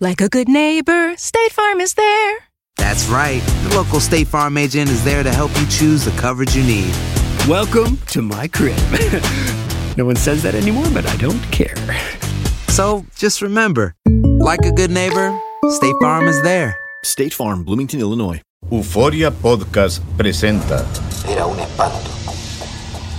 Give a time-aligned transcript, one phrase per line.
[0.00, 2.38] Like a good neighbor, State Farm is there.
[2.76, 3.40] That's right.
[3.62, 6.92] The local State Farm agent is there to help you choose the coverage you need.
[7.48, 8.76] Welcome to my crib.
[9.96, 11.76] no one says that anymore, but I don't care.
[12.68, 13.94] So just remember,
[14.40, 15.32] like a good neighbor,
[15.70, 16.76] State Farm is there.
[17.04, 18.42] State Farm, Bloomington, Illinois.
[18.72, 20.84] Euforia Podcast presenta
[21.28, 22.10] Era un espanto.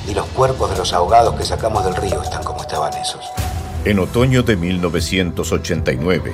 [0.10, 3.24] Y los cuerpos de los ahogados que sacamos del río están como estaban esos.
[3.86, 6.34] En otoño de 1989,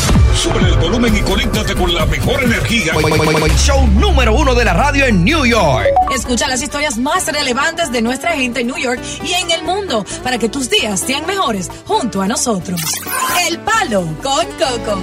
[0.41, 2.93] Sube el volumen y conéctate con la mejor energía.
[3.57, 5.85] Show número uno de la radio en New York.
[6.15, 10.03] Escucha las historias más relevantes de nuestra gente en New York y en el mundo
[10.23, 12.81] para que tus días sean mejores junto a nosotros.
[13.47, 14.99] El Palo con Coco.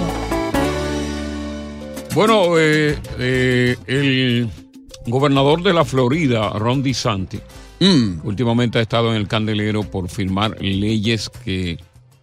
[2.13, 4.49] Bueno, eh, eh, el
[5.05, 7.39] gobernador de la Florida, Ron DeSantis,
[8.23, 11.77] últimamente ha estado en el candelero por firmar leyes que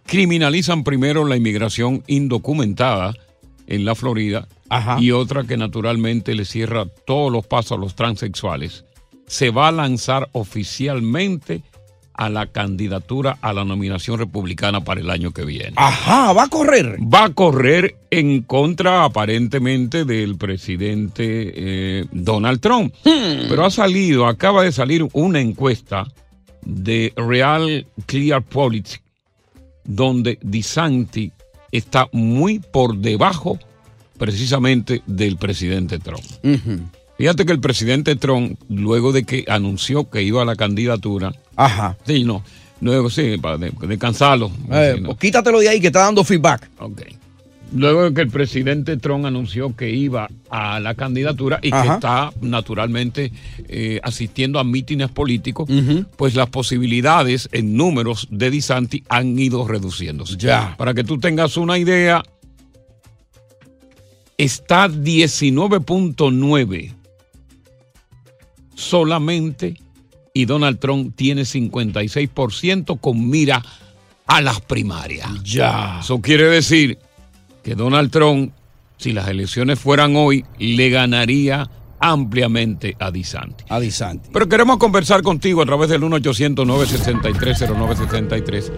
[0.07, 3.13] criminalizan primero la inmigración indocumentada
[3.67, 4.47] en la Florida
[4.99, 8.85] y otra que naturalmente le cierra todos los pasos a los transexuales.
[9.27, 11.61] Se va a lanzar oficialmente
[12.13, 15.73] a la candidatura a la nominación republicana para el año que viene.
[15.75, 16.97] Ajá, va a correr.
[17.01, 22.93] Va a correr en contra aparentemente del presidente eh, Donald Trump.
[23.03, 26.07] Pero ha salido, acaba de salir una encuesta
[26.63, 29.06] de Real Clear Politics
[29.87, 31.31] donde DeSantis
[31.71, 33.57] está muy por debajo
[34.17, 36.23] precisamente del presidente Trump.
[37.17, 41.97] Fíjate que el presidente Trump, luego de que anunció que iba a la candidatura, Ajá.
[42.05, 42.43] sí, no,
[42.79, 44.51] luego sí, para de- descansarlo.
[44.71, 45.07] Eh, no.
[45.07, 46.69] pues quítatelo de ahí que está dando feedback.
[46.79, 47.01] Ok.
[47.73, 52.31] Luego de que el presidente Trump anunció que iba a la candidatura y que está
[52.41, 53.31] naturalmente
[53.67, 55.69] eh, asistiendo a mítines políticos,
[56.15, 60.37] pues las posibilidades en números de DeSantis han ido reduciéndose.
[60.37, 60.75] Ya.
[60.77, 62.23] Para que tú tengas una idea,
[64.37, 66.93] está 19.9
[68.75, 69.73] solamente
[70.33, 73.61] y Donald Trump tiene 56% con mira
[74.25, 75.43] a las primarias.
[75.43, 75.99] Ya.
[76.01, 76.97] Eso quiere decir
[77.67, 78.53] que Donald Trump,
[78.95, 81.69] si las elecciones fueran hoy, le ganaría
[81.99, 83.65] ampliamente a DeSantis.
[83.67, 84.29] A DeSantis.
[84.31, 88.71] Pero queremos conversar contigo a través del 1-800-963-0963.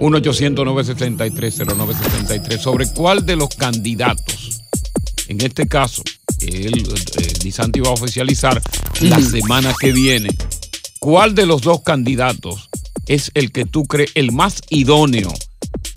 [0.00, 4.60] 1-800-963-0963 sobre cuál de los candidatos,
[5.28, 6.02] en este caso,
[6.40, 8.60] el eh, DeSantis va a oficializar
[9.02, 10.30] la semana que viene,
[10.98, 12.70] cuál de los dos candidatos
[13.06, 15.32] es el que tú crees el más idóneo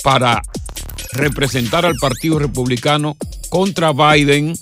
[0.03, 0.43] para
[1.13, 3.17] representar al Partido Republicano
[3.49, 4.53] contra Biden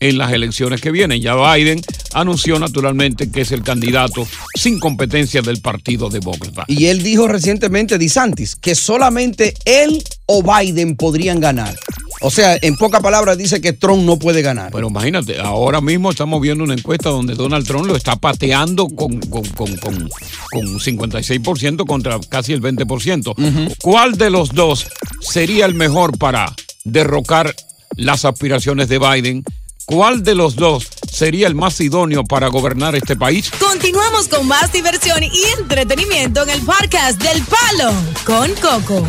[0.00, 1.20] en las elecciones que vienen.
[1.20, 1.80] Ya Biden
[2.12, 6.64] anunció naturalmente que es el candidato sin competencia del Partido Demócrata.
[6.66, 11.74] Y él dijo recientemente, DeSantis, que solamente él o Biden podrían ganar.
[12.20, 14.72] O sea, en pocas palabras dice que Trump no puede ganar.
[14.72, 19.20] Pero imagínate, ahora mismo estamos viendo una encuesta donde Donald Trump lo está pateando con,
[19.20, 20.08] con, con, con,
[20.50, 23.76] con 56% contra casi el 20%.
[23.82, 24.86] ¿Cuál de los dos
[25.20, 26.54] sería el mejor para
[26.84, 27.54] derrocar
[27.96, 29.44] las aspiraciones de Biden?
[29.84, 33.50] ¿Cuál de los dos sería el más idóneo para gobernar este país?
[33.58, 37.92] Continuamos con más diversión y entretenimiento en el podcast del Palo
[38.24, 39.06] con Coco.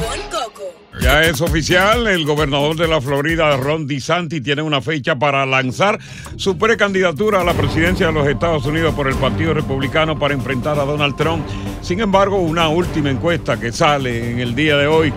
[1.01, 5.99] Ya es oficial, el gobernador de la Florida, Ron DeSantis, tiene una fecha para lanzar
[6.35, 10.79] su precandidatura a la presidencia de los Estados Unidos por el Partido Republicano para enfrentar
[10.79, 11.45] a Donald Trump.
[11.81, 15.13] Sin embargo, una última encuesta que sale en el día de hoy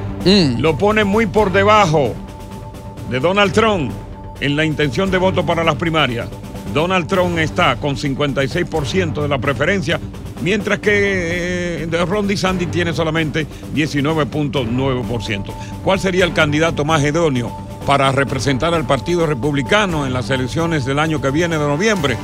[0.58, 2.14] lo pone muy por debajo
[3.10, 3.90] de Donald Trump
[4.40, 6.28] en la intención de voto para las primarias.
[6.72, 9.98] Donald Trump está con 56% de la preferencia,
[10.42, 15.52] mientras que eh, Ron DeSantis tiene solamente 19.9%.
[15.84, 17.50] ¿Cuál sería el candidato más idóneo
[17.86, 22.16] para representar al Partido Republicano en las elecciones del año que viene de noviembre?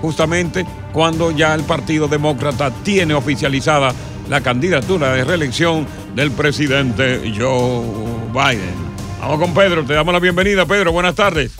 [0.00, 3.92] Justamente cuando ya el Partido Demócrata tiene oficializada
[4.28, 7.84] la candidatura de reelección del presidente Joe
[8.32, 8.92] Biden.
[9.20, 11.56] Vamos con Pedro, te damos la bienvenida, Pedro, buenas tardes.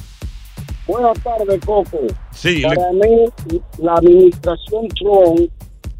[0.87, 2.01] Buenas tardes, Coco.
[2.33, 5.51] Sí, Para mí, la administración Trump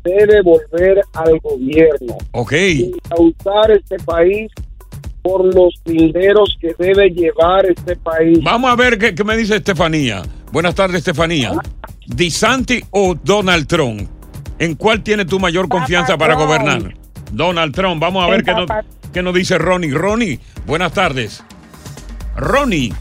[0.05, 2.19] debe volver al gobierno.
[2.33, 2.53] Ok.
[2.53, 4.51] Y causar este país
[5.23, 8.41] por los linderos que debe llevar este país.
[8.43, 10.23] Vamos a ver qué, qué me dice Estefanía.
[10.51, 11.53] Buenas tardes, Estefanía.
[12.07, 14.09] ¿Disanti o Donald Trump?
[14.59, 16.47] ¿En cuál tienes tu mayor confianza para Trump.
[16.47, 16.95] gobernar?
[17.33, 18.01] Donald Trump.
[18.01, 18.67] Vamos a ver qué nos,
[19.13, 19.93] qué nos dice Ronnie.
[19.93, 21.43] Ronnie, buenas tardes.
[22.37, 22.93] Ronnie.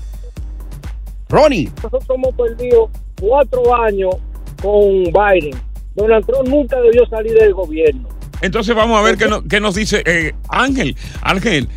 [1.29, 1.69] Ronnie.
[1.83, 2.89] Nosotros hemos perdido
[3.19, 4.15] cuatro años
[4.61, 5.59] con Biden.
[5.95, 8.07] Donald Trump nunca debió salir del gobierno.
[8.41, 10.95] Entonces vamos a ver qué, no- qué nos dice eh, Ángel.
[11.21, 11.67] Ángel,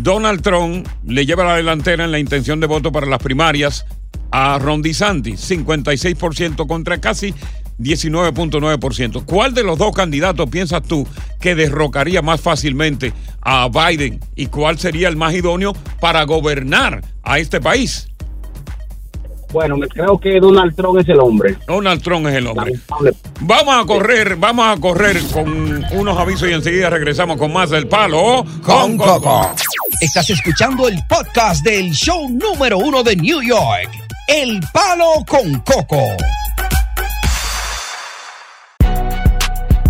[0.00, 3.84] Donald Trump le lleva la delantera en la intención de voto para las primarias
[4.30, 7.34] a Ron DeSantis, 56% contra casi
[7.78, 9.24] 19.9%.
[9.24, 11.06] ¿Cuál de los dos candidatos piensas tú
[11.40, 13.12] que derrocaría más fácilmente
[13.42, 18.08] a Biden y cuál sería el más idóneo para gobernar a este país?
[19.54, 21.56] Bueno, me creo que Donald Trump es el hombre.
[21.68, 22.72] Donald Trump es el hombre.
[23.42, 27.86] Vamos a correr, vamos a correr con unos avisos y enseguida regresamos con más del
[27.86, 29.48] palo con Coco.
[30.00, 33.90] Estás escuchando el podcast del show número uno de New York,
[34.26, 36.02] El Palo con Coco.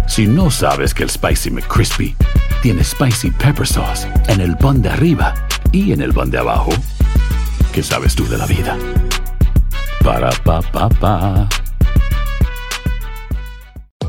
[0.07, 2.15] Si no sabes que el Spicy McCrispy
[2.61, 5.33] tiene Spicy Pepper Sauce en el pan de arriba
[5.73, 6.71] y en el pan de abajo,
[7.73, 8.77] ¿qué sabes tú de la vida?
[10.05, 11.64] Para, pa, pa, pa.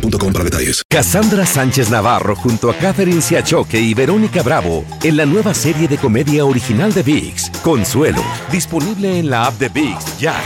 [0.00, 0.82] boostmobile.com para detalles.
[0.88, 5.98] Cassandra Sánchez Navarro junto a Catherine Siachoque y Verónica Bravo en la nueva serie de
[5.98, 10.40] comedia original de VIX, Consuelo, disponible en la app de VIX ya.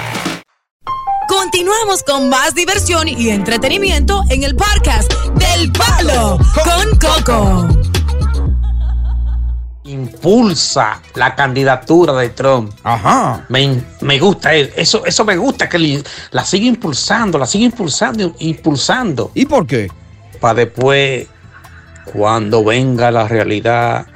[1.28, 7.68] Continuamos con más diversión y entretenimiento en el podcast del Palo con Coco.
[9.84, 12.72] Impulsa la candidatura de Trump.
[12.82, 13.44] Ajá.
[13.48, 19.30] Me, me gusta eso, eso me gusta que la sigue impulsando, la sigue impulsando, impulsando.
[19.34, 19.90] ¿Y por qué?
[20.40, 21.26] Para después,
[22.12, 24.06] cuando venga la realidad,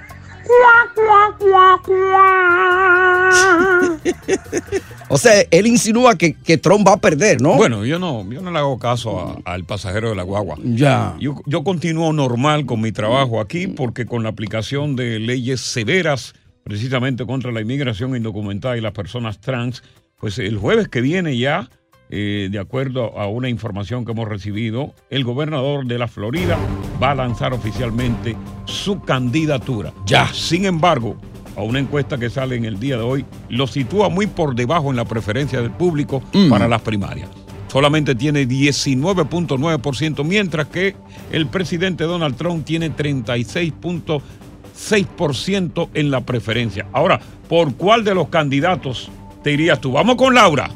[5.09, 7.55] O sea, él insinúa que, que Trump va a perder, ¿no?
[7.55, 10.57] Bueno, yo no, yo no le hago caso al pasajero de la guagua.
[10.65, 11.15] Ya.
[11.21, 16.35] Yo, yo continúo normal con mi trabajo aquí porque con la aplicación de leyes severas
[16.65, 19.85] precisamente contra la inmigración indocumentada y las personas trans,
[20.19, 21.71] pues el jueves que viene ya,
[22.11, 26.57] eh, de acuerdo a una información que hemos recibido, el gobernador de la Florida
[27.03, 29.93] va a lanzar oficialmente su candidatura.
[30.07, 30.33] Ya.
[30.33, 31.17] Sin embargo,
[31.57, 34.91] a una encuesta que sale en el día de hoy, lo sitúa muy por debajo
[34.91, 37.29] en la preferencia del público para las primarias.
[37.69, 40.95] Solamente tiene 19.9%, mientras que
[41.33, 46.87] el presidente Donald Trump tiene 36.6% en la preferencia.
[46.93, 49.11] Ahora, ¿por cuál de los candidatos
[49.43, 49.93] te irías tú?
[49.93, 50.71] Vamos con Laura.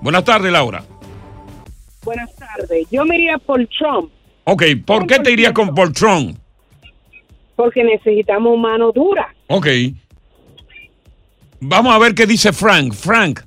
[0.00, 0.82] Buenas tardes, Laura.
[2.04, 2.86] Buenas tardes.
[2.90, 4.10] Yo me iría por Trump
[4.44, 6.38] Ok, ¿por qué te irías con por Trump?
[7.56, 9.34] porque necesitamos mano dura.
[9.48, 9.66] Ok.
[11.58, 12.92] Vamos a ver qué dice Frank.
[12.92, 13.40] Frank,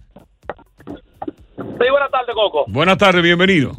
[0.86, 2.65] Sí, buenas tardes, Coco.
[2.68, 3.72] buenas tardes, bienvenido.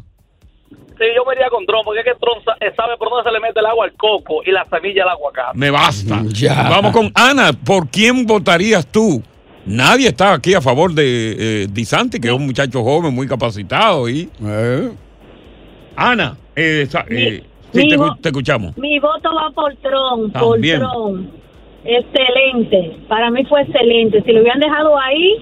[0.71, 3.33] Sí, yo me iría con Trump, porque es que Trump eh, sabe por dónde se
[3.33, 5.59] le mete el agua al coco y la semilla al aguacate.
[5.59, 6.23] Me basta.
[6.29, 6.69] Ya.
[6.71, 7.53] Vamos con Ana.
[7.53, 9.21] ¿Por quién votarías tú?
[9.67, 14.09] Nadie está aquí a favor de eh, Disanti, que es un muchacho joven, muy capacitado.
[14.09, 14.29] y
[15.97, 17.89] Ana, eh, eh, sí, mi
[18.21, 18.77] te, escuchamos.
[18.79, 19.75] Mi voto va por
[20.33, 20.81] También.
[20.81, 21.31] por Trump.
[21.85, 22.97] Excelente.
[23.09, 24.23] Para mí fue excelente.
[24.25, 25.37] Si lo hubieran dejado ahí,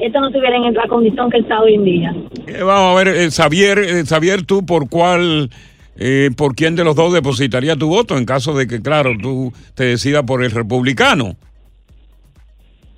[0.00, 2.14] esto no estuviera en la condición que está hoy en día.
[2.46, 5.50] Eh, vamos a ver, eh, Xavier, eh, Xavier, tú por cuál,
[5.96, 9.52] eh, por quién de los dos depositaría tu voto en caso de que, claro, tú
[9.74, 11.36] te decidas por el republicano.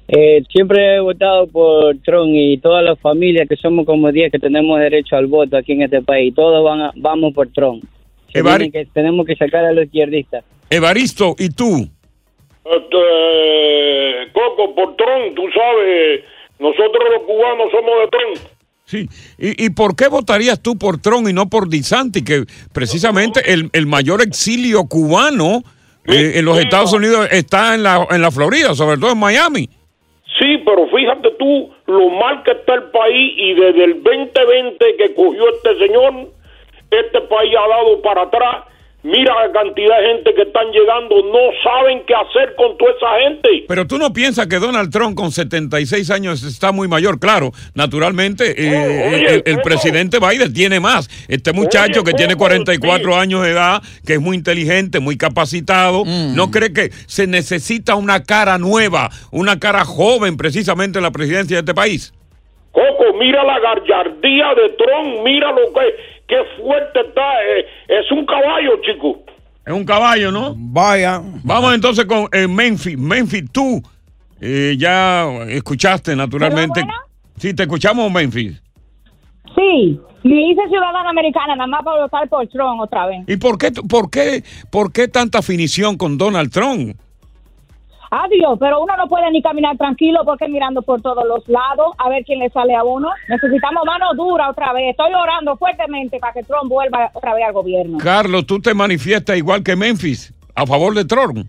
[0.08, 4.38] Eh, siempre he votado por Trump y todas las familias que somos como 10 que
[4.38, 7.84] tenemos derecho al voto aquí en este país, todos van a- vamos por Trump.
[8.32, 10.44] Que, tenemos que sacar a los izquierdistas.
[10.70, 11.88] Evaristo, ¿y tú?
[12.64, 16.20] Este, Coco, por Trump, tú sabes,
[16.58, 18.50] nosotros los cubanos somos de Trump.
[18.84, 19.08] Sí.
[19.38, 23.70] ¿Y, y por qué votarías tú por Trump y no por DeSantis, que precisamente el,
[23.72, 25.62] el mayor exilio cubano
[26.04, 29.68] eh, en los Estados Unidos está en la, en la Florida, sobre todo en Miami?
[30.38, 35.14] Sí, pero fíjate tú lo mal que está el país y desde el 2020 que
[35.14, 36.28] cogió este señor,
[36.90, 38.64] este país ha dado para atrás.
[39.06, 43.20] Mira la cantidad de gente que están llegando, no saben qué hacer con toda esa
[43.20, 43.64] gente.
[43.68, 47.52] Pero tú no piensas que Donald Trump con 76 años está muy mayor, claro.
[47.74, 51.08] Naturalmente, eh, oye, el, el presidente Biden tiene más.
[51.28, 56.50] Este muchacho que tiene 44 años de edad, que es muy inteligente, muy capacitado, ¿no
[56.50, 61.60] cree que se necesita una cara nueva, una cara joven precisamente en la presidencia de
[61.60, 62.12] este país?
[62.72, 67.44] Coco, mira la gallardía de Trump, mira lo que, qué fuerte está.
[67.44, 69.22] eh, es un caballo, chico.
[69.64, 70.54] Es un caballo, ¿no?
[70.56, 71.20] Vaya.
[71.42, 72.96] Vamos entonces con eh, Memphis.
[72.96, 73.82] Memphis, tú
[74.40, 76.84] eh, ya escuchaste naturalmente.
[77.36, 78.62] Sí, te escuchamos, Memphis.
[79.54, 83.24] Sí, me hice ciudadana americana nada más para votar por Trump otra vez.
[83.26, 86.96] ¿Y por qué, por qué, por qué tanta afinición con Donald Trump?
[88.24, 92.08] Adiós, pero uno no puede ni caminar tranquilo porque mirando por todos los lados a
[92.08, 93.10] ver quién le sale a uno.
[93.28, 94.90] Necesitamos mano dura otra vez.
[94.90, 97.98] Estoy orando fuertemente para que Trump vuelva otra vez al gobierno.
[97.98, 101.46] Carlos, tú te manifiestas igual que Memphis, a favor de Trump.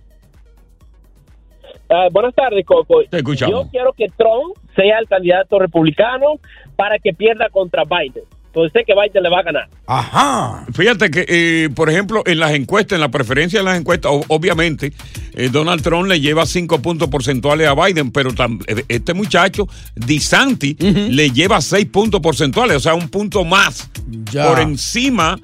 [1.89, 3.01] Ah, buenas tardes, Coco.
[3.09, 3.63] Te escuchamos.
[3.65, 6.33] Yo quiero que Trump sea el candidato republicano
[6.75, 8.25] para que pierda contra Biden.
[8.57, 9.69] Entonces sé que Biden le va a ganar.
[9.85, 10.65] Ajá.
[10.73, 14.93] Fíjate que, eh, por ejemplo, en las encuestas, en la preferencia de las encuestas, obviamente,
[15.33, 20.75] eh, Donald Trump le lleva cinco puntos porcentuales a Biden, pero eh, este muchacho, DeSantis,
[20.79, 23.89] le lleva seis puntos porcentuales, o sea, un punto más
[24.31, 24.47] Ya.
[24.47, 25.37] por encima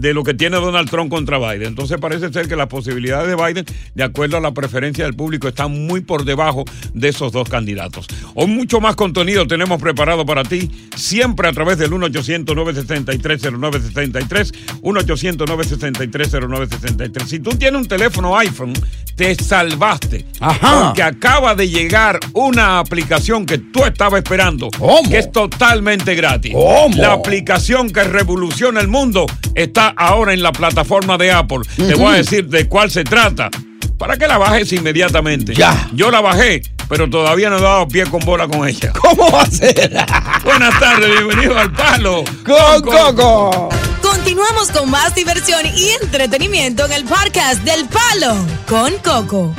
[0.00, 1.68] de lo que tiene Donald Trump contra Biden.
[1.68, 5.46] Entonces parece ser que las posibilidades de Biden, de acuerdo a la preferencia del público,
[5.48, 8.06] están muy por debajo de esos dos candidatos.
[8.34, 17.26] Hoy mucho más contenido tenemos preparado para ti, siempre a través del 1-800-963-0963, 1-800-963-0963.
[17.26, 18.72] Si tú tienes un teléfono iPhone,
[19.14, 20.26] te salvaste.
[20.40, 20.86] Ajá.
[20.86, 24.68] Porque acaba de llegar una aplicación que tú estabas esperando,
[25.08, 26.52] que es totalmente gratis.
[26.52, 26.96] ¿Cómo?
[26.96, 31.60] La aplicación que revoluciona el mundo está ahora en la plataforma de Apple.
[31.76, 33.50] Te voy a decir de cuál se trata.
[33.98, 35.54] Para que la bajes inmediatamente.
[35.54, 35.88] Ya.
[35.94, 38.92] Yo la bajé, pero todavía no he dado pie con bola con ella.
[39.00, 39.90] ¿Cómo va a ser?
[40.44, 42.24] Buenas tardes, bienvenido al Palo.
[42.44, 43.70] Con Coco.
[44.02, 48.36] Continuamos con más diversión y entretenimiento en el podcast del Palo
[48.68, 49.54] con Coco.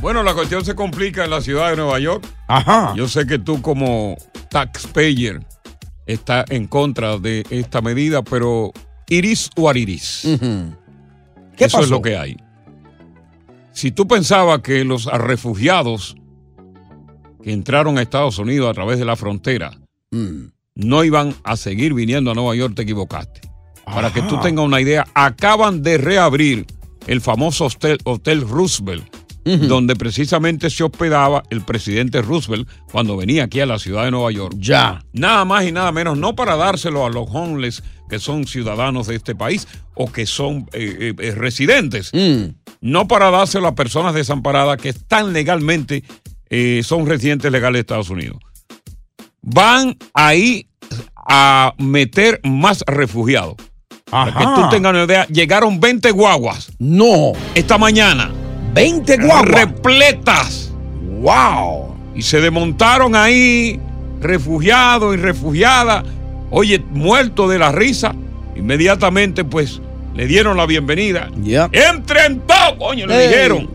[0.00, 2.24] Bueno, la cuestión se complica en la ciudad de Nueva York.
[2.48, 2.92] Ajá.
[2.96, 4.16] Yo sé que tú como
[4.50, 5.40] taxpayer
[6.06, 8.72] está en contra de esta medida, pero
[9.08, 10.22] iris o ariris.
[11.56, 12.36] ¿Qué Eso es lo que hay.
[13.72, 16.16] Si tú pensabas que los refugiados
[17.42, 19.78] que entraron a Estados Unidos a través de la frontera
[20.12, 20.52] Mm.
[20.76, 23.40] no iban a seguir viniendo a Nueva York, te equivocaste.
[23.84, 26.66] Para que tú tengas una idea, acaban de reabrir
[27.06, 29.04] el famoso hotel, Hotel Roosevelt,
[29.46, 34.32] donde precisamente se hospedaba el presidente Roosevelt cuando venía aquí a la ciudad de Nueva
[34.32, 34.56] York.
[34.58, 35.04] Ya.
[35.12, 39.16] Nada más y nada menos, no para dárselo a los homeless que son ciudadanos de
[39.16, 42.12] este país o que son eh, eh, eh, residentes,
[42.80, 46.04] no para dárselo a personas desamparadas que están legalmente,
[46.48, 48.38] eh, son residentes legales de Estados Unidos.
[49.42, 50.68] Van ahí
[51.14, 53.56] a meter más refugiados.
[54.10, 56.70] Para que tú tengas una idea, llegaron 20 guaguas.
[56.78, 57.32] No.
[57.54, 58.30] Esta mañana.
[58.76, 59.46] 20 guaguas.
[59.46, 60.72] Repletas.
[61.20, 61.96] Wow.
[62.14, 63.80] Y se desmontaron ahí
[64.20, 66.04] refugiados y refugiadas.
[66.50, 68.14] Oye, muertos de la risa.
[68.54, 69.80] Inmediatamente, pues,
[70.14, 71.30] le dieron la bienvenida.
[71.42, 71.70] Ya.
[71.72, 72.74] ¡Entren todos!
[72.78, 73.70] Coño, le dijeron.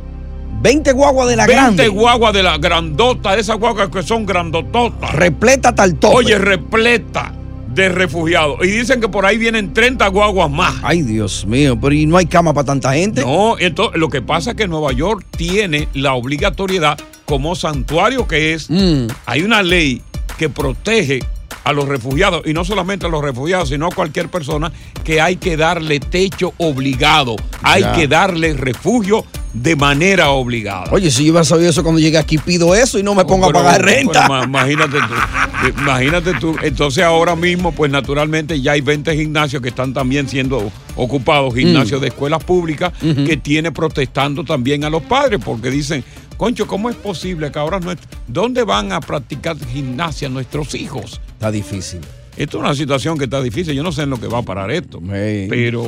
[0.62, 1.88] 20 guaguas de la 20 grande.
[1.88, 5.16] guaguas de la grandota, esas guaguas que son grandototas.
[5.16, 6.16] Repleta tal tope.
[6.16, 7.34] Oye, repleta
[7.74, 8.60] de refugiados.
[8.64, 10.76] Y dicen que por ahí vienen 30 guaguas más.
[10.84, 13.22] Ay, Dios mío, pero ¿y no hay cama para tanta gente?
[13.22, 18.54] No, entonces lo que pasa es que Nueva York tiene la obligatoriedad como santuario que
[18.54, 18.70] es.
[18.70, 19.08] Mm.
[19.26, 20.02] Hay una ley
[20.38, 21.20] que protege
[21.64, 24.72] a los refugiados y no solamente a los refugiados, sino a cualquier persona
[25.04, 27.92] que hay que darle techo obligado, hay Ya.
[27.94, 30.86] que darle refugio de manera obligada.
[30.92, 33.48] Oye, si yo hubiera sabido eso cuando llegué aquí, pido eso y no me pongo
[33.48, 34.26] a pagar renta.
[34.28, 35.70] pero imagínate tú.
[35.82, 36.56] Imagínate tú.
[36.64, 42.00] Entonces ahora mismo, pues naturalmente ya hay 20 gimnasios que están también siendo ocupados, gimnasios
[42.00, 42.04] Mm.
[42.04, 46.04] de escuelas públicas, que tiene protestando también a los padres, porque dicen,
[46.38, 51.20] concho, ¿cómo es posible que ahora nuestro, ¿dónde van a practicar gimnasia nuestros hijos?
[51.34, 52.00] Está difícil.
[52.38, 53.74] Esto es una situación que está difícil.
[53.76, 55.02] Yo no sé en lo que va a parar esto.
[55.06, 55.86] Pero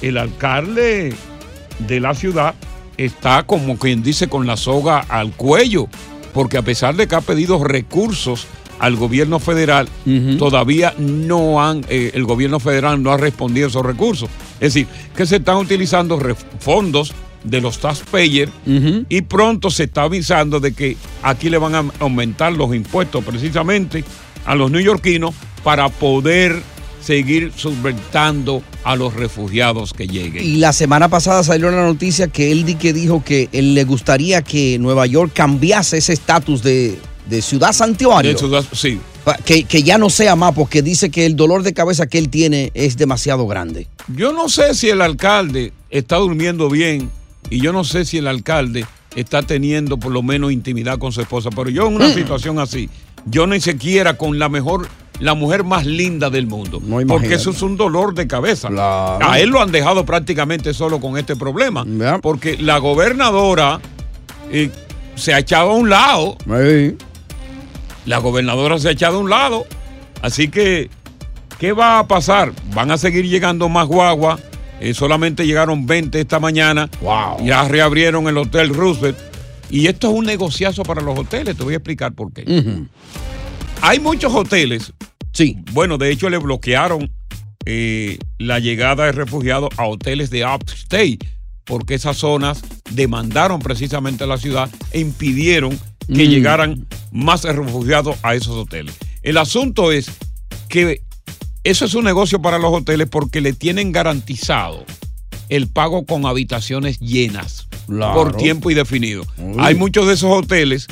[0.00, 1.12] el alcalde
[1.80, 2.54] de la ciudad
[2.96, 5.88] está como quien dice con la soga al cuello,
[6.32, 8.46] porque a pesar de que ha pedido recursos
[8.78, 9.88] al gobierno federal,
[10.38, 14.28] todavía no han, eh, el gobierno federal no ha respondido a esos recursos.
[14.54, 14.86] Es decir,
[15.16, 16.18] que se están utilizando
[16.58, 17.12] fondos
[17.44, 18.50] de los taxpayers
[19.08, 24.02] y pronto se está avisando de que aquí le van a aumentar los impuestos precisamente
[24.44, 26.62] a los neoyorquinos para poder
[27.04, 30.44] seguir subvertando a los refugiados que lleguen.
[30.44, 34.78] Y la semana pasada salió una noticia que él dijo que él le gustaría que
[34.78, 38.32] Nueva York cambiase ese estatus de, de ciudad santuario.
[38.32, 38.98] De ciudad- sí.
[39.46, 42.28] Que, que ya no sea más, porque dice que el dolor de cabeza que él
[42.28, 43.86] tiene es demasiado grande.
[44.14, 47.10] Yo no sé si el alcalde está durmiendo bien
[47.48, 48.84] y yo no sé si el alcalde
[49.16, 52.14] está teniendo por lo menos intimidad con su esposa, pero yo en una Mm.
[52.14, 52.90] situación así,
[53.24, 54.88] yo ni siquiera con la mejor,
[55.20, 58.68] la mujer más linda del mundo, porque eso es un dolor de cabeza.
[59.22, 61.84] A él lo han dejado prácticamente solo con este problema,
[62.20, 63.80] porque la gobernadora
[64.50, 64.70] eh,
[65.14, 66.36] se ha echado a un lado.
[68.06, 69.66] La gobernadora se ha echado a un lado.
[70.20, 70.90] Así que,
[71.58, 72.52] ¿qué va a pasar?
[72.74, 74.40] Van a seguir llegando más guaguas.
[74.80, 76.90] Eh, solamente llegaron 20 esta mañana.
[77.42, 79.16] Ya reabrieron el Hotel Roosevelt.
[79.70, 81.56] Y esto es un negociazo para los hoteles.
[81.56, 82.44] Te voy a explicar por qué.
[83.86, 84.92] Hay muchos hoteles.
[85.32, 85.58] Sí.
[85.72, 87.10] Bueno, de hecho le bloquearon
[87.66, 91.18] eh, la llegada de refugiados a hoteles de upstate,
[91.64, 96.30] porque esas zonas demandaron precisamente a la ciudad e impidieron que Mm.
[96.30, 98.94] llegaran más refugiados a esos hoteles.
[99.22, 100.10] El asunto es
[100.68, 101.02] que
[101.62, 104.84] eso es un negocio para los hoteles porque le tienen garantizado
[105.48, 108.14] el pago con habitaciones llenas Claro.
[108.14, 109.24] por tiempo indefinido.
[109.58, 110.86] Hay muchos de esos hoteles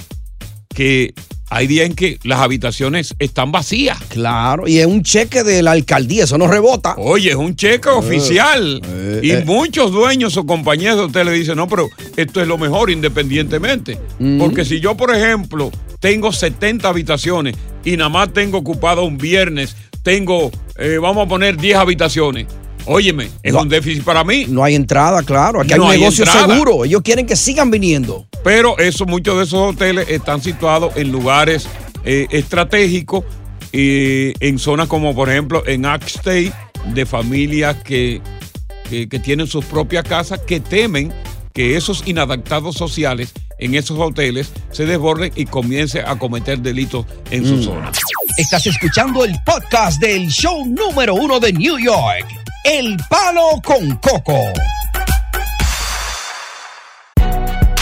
[0.75, 1.12] que
[1.54, 3.99] hay días en que las habitaciones están vacías.
[4.08, 6.95] Claro, y es un cheque de la alcaldía, eso no rebota.
[6.97, 8.80] Oye, es un cheque oficial.
[9.23, 9.45] y eh.
[9.45, 13.99] muchos dueños o compañías de hoteles dicen, no, pero esto es lo mejor independientemente.
[14.19, 14.38] Mm.
[14.38, 19.76] Porque si yo, por ejemplo, tengo 70 habitaciones y nada más tengo ocupado un viernes,
[20.02, 22.47] tengo, eh, vamos a poner 10 habitaciones.
[22.86, 24.47] Óyeme, es un déficit para mí.
[24.49, 25.60] No hay entrada, claro.
[25.60, 26.84] Aquí No hay un negocio seguro.
[26.86, 28.26] Ellos quieren que sigan viniendo.
[28.45, 31.67] Pero eso, muchos de esos hoteles están situados en lugares
[32.05, 33.25] eh, estratégicos,
[33.73, 36.52] eh, en zonas como por ejemplo en Upstate,
[36.93, 38.21] de familias que,
[38.91, 41.13] que, que tienen sus propias casas, que temen
[41.55, 47.47] que esos inadaptados sociales en esos hoteles se desborden y comiencen a cometer delitos en
[47.47, 47.63] su Mm.
[47.63, 47.93] zona.
[48.39, 52.26] Estás escuchando el podcast del show número uno de New York,
[52.65, 54.41] El Palo con Coco.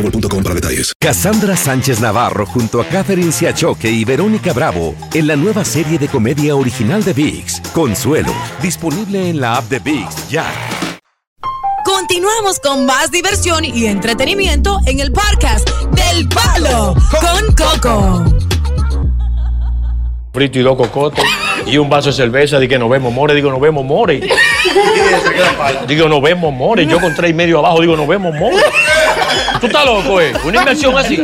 [0.00, 0.92] boostmobile.com para detalles.
[0.98, 6.08] Cassandra Sánchez Navarro junto a Catherine Siachoque y Verónica Bravo en la nueva serie de
[6.08, 8.32] comedia original de VIX, Consuelo,
[8.62, 10.46] disponible en la app de VIX ya.
[11.84, 18.24] Continuamos con más diversión y entretenimiento en el podcast del Palo con Coco.
[20.32, 21.24] frito y dos cocotes
[21.66, 22.58] y un vaso de cerveza.
[22.58, 23.34] Digo, nos vemos, more.
[23.34, 24.20] Digo, nos vemos, more.
[25.88, 26.86] Digo, nos vemos, more.
[26.86, 28.56] Yo con tres y medio abajo, digo, nos vemos, more.
[29.60, 30.32] Tú estás loco, ¿eh?
[30.44, 31.22] Una inversión así.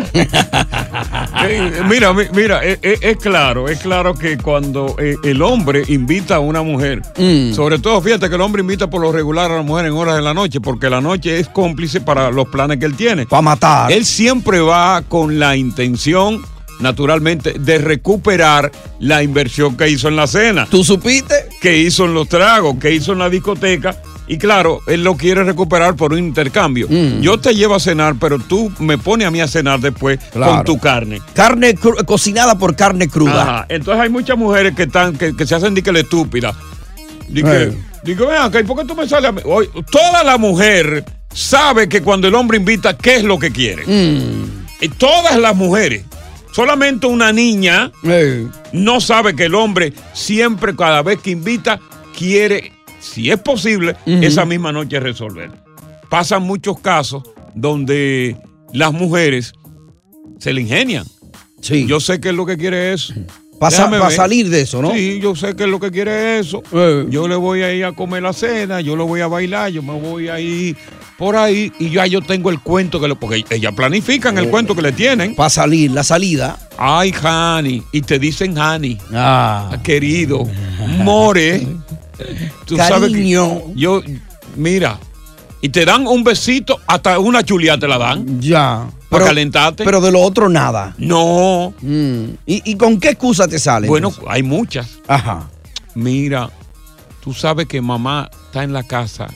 [1.48, 5.82] Eh, mira, mi- mira, es, es- es claro, es claro que cuando eh, el hombre
[5.88, 7.52] invita a una mujer, Mm.
[7.54, 10.16] sobre todo fíjate que el hombre invita por lo regular a la mujer en horas
[10.16, 13.26] de la noche, porque la noche es cómplice para los planes que él tiene.
[13.26, 13.92] Para matar.
[13.92, 16.42] Él siempre va con la intención,
[16.80, 20.66] naturalmente, de recuperar la inversión que hizo en la cena.
[20.70, 21.48] ¿Tú supiste?
[21.60, 23.96] Que hizo en los tragos, que hizo en la discoteca.
[24.28, 26.88] Y claro, él lo quiere recuperar por un intercambio.
[26.90, 27.20] Mm.
[27.20, 30.52] Yo te llevo a cenar, pero tú me pones a mí a cenar después Claro.
[30.56, 31.20] con tu carne.
[31.32, 31.74] Carne
[32.06, 33.42] cocinada por carne cruda.
[33.42, 33.66] Ajá.
[33.68, 36.54] Entonces hay muchas mujeres que están, que, que se hacen de que le estúpida.
[37.28, 37.72] Digo, Eh.
[38.02, 39.40] digo, ven acá, ¿y por qué tú me sales a mí?
[39.44, 43.84] Oye, toda la mujer sabe que cuando el hombre invita, ¿qué es lo que quiere?
[43.86, 44.66] Mm.
[44.80, 46.04] Y todas las mujeres.
[46.52, 48.46] Solamente una niña Eh.
[48.72, 51.78] no sabe que el hombre siempre, cada vez que invita,
[52.16, 52.72] quiere,
[53.06, 55.50] si es posible, esa misma noche resolver.
[56.10, 57.22] Pasan muchos casos
[57.54, 58.36] donde
[58.72, 59.52] las mujeres
[60.38, 61.06] se le ingenian.
[61.60, 61.86] Sí.
[61.86, 63.14] Yo sé que es lo que quiere eso.
[63.58, 64.92] Para salir de eso, ¿no?
[64.92, 66.62] Sí, yo sé que es lo que quiere eso.
[66.72, 67.06] Eh.
[67.08, 69.82] Yo le voy a ir a comer la cena, yo lo voy a bailar, yo
[69.82, 70.76] me voy a ir
[71.16, 73.16] por ahí y ya yo tengo el cuento que le.
[73.16, 75.34] Porque ellas planifican el cuento que le tienen.
[75.34, 76.58] Para salir, la salida.
[76.76, 77.82] Ay, honey.
[77.92, 78.98] Y te dicen honey.
[79.14, 79.78] Ah.
[79.82, 80.44] Querido.
[80.98, 81.66] More.
[82.64, 84.02] Tú sabes que yo,
[84.56, 84.98] mira.
[85.62, 88.40] Y te dan un besito, hasta una chulía te la dan.
[88.40, 88.86] Ya.
[89.08, 89.84] Para calentarte.
[89.84, 90.94] Pero de lo otro nada.
[90.98, 91.72] No.
[91.80, 92.24] Mm.
[92.46, 93.88] ¿Y, y con qué excusa te sale?
[93.88, 94.98] Bueno, hay muchas.
[95.08, 95.48] Ajá.
[95.94, 96.50] Mira,
[97.22, 99.28] tú sabes que mamá está en la casa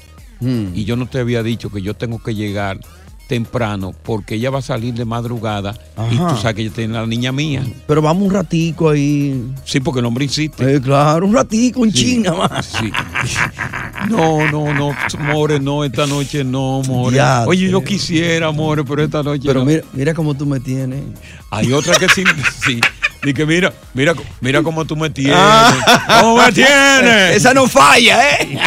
[0.42, 0.68] Mm.
[0.74, 2.80] y yo no te había dicho que yo tengo que llegar
[3.30, 5.72] temprano porque ella va a salir de madrugada
[6.10, 6.34] y Ajá.
[6.34, 7.62] tú sabes que ella tiene la niña mía.
[7.86, 9.40] Pero vamos un ratico ahí.
[9.64, 10.74] Sí, porque el hombre insiste.
[10.74, 12.66] Eh, claro, un ratico en Sí, China más.
[12.66, 12.90] Sí.
[14.08, 17.14] No, no, no, More, no, esta noche no, More.
[17.14, 19.66] Ya Oye, te- yo quisiera, More, pero esta noche Pero no.
[19.66, 21.00] mira, mira cómo tú me tienes.
[21.52, 22.24] Hay otra que sí,
[22.66, 22.80] sí.
[23.22, 25.36] Y que mira, mira, mira cómo tú me tienes.
[25.38, 26.20] Ah.
[26.20, 27.36] ¿Cómo me tienes?
[27.36, 28.58] Esa no falla, ¿eh?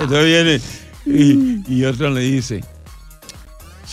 [0.00, 0.60] Entonces viene
[1.06, 2.64] y, y otra le dice,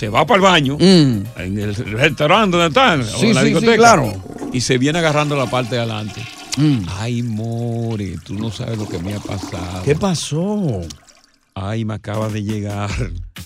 [0.01, 1.23] se va para el baño, Mm.
[1.41, 4.13] en el restaurante donde están, Sí, o en la sí, sí, discoteca, claro.
[4.51, 6.21] y se viene agarrando la parte de adelante.
[6.57, 6.79] Mm.
[6.97, 9.83] Ay, More, tú no sabes lo que me ha pasado.
[9.85, 10.81] ¿Qué pasó?
[11.53, 12.89] Ay, me acaba de llegar.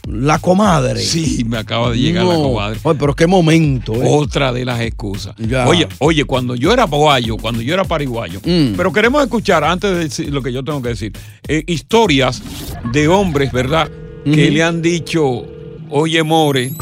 [0.08, 1.02] La comadre.
[1.02, 2.80] Sí, me acaba de llegar la comadre.
[2.84, 4.02] Oye, pero qué momento, ¿eh?
[4.06, 5.36] Otra de las excusas.
[5.38, 5.68] Ya.
[5.68, 8.76] Oye, oye, cuando yo era guayo, cuando yo era pariguayo, Mm.
[8.78, 11.12] pero queremos escuchar, antes de decir lo que yo tengo que decir,
[11.50, 12.42] eh, historias
[12.94, 13.90] de hombres, ¿verdad?
[14.24, 15.46] Que le han dicho,
[15.90, 16.74] oye, more,